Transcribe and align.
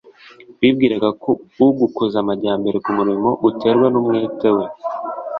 bibwiraga 0.59 1.09
ko 1.23 1.31
ugukuza 1.65 2.15
amajyambere 2.23 2.77
k'umurimo 2.83 3.29
guterwa 3.43 3.85
n'umwete 3.89 4.49
we 4.57 4.65